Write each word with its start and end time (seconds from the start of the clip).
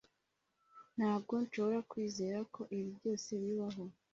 ntabwo 0.97 1.33
nshobora 1.43 1.79
kwizera 1.89 2.39
ko 2.53 2.61
ibi 2.75 2.89
byose 2.97 3.29
bibaho 3.41 3.83